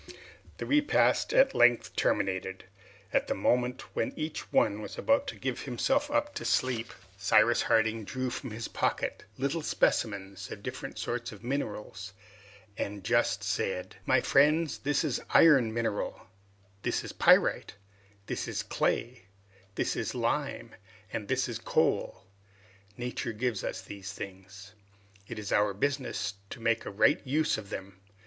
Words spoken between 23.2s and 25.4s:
gives us these things. It